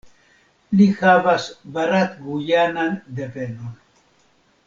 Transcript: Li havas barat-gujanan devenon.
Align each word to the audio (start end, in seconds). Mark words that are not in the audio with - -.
Li 0.77 0.87
havas 1.01 1.45
barat-gujanan 1.75 2.99
devenon. 3.21 3.79